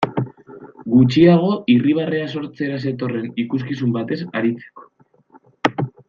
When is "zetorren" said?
2.87-3.29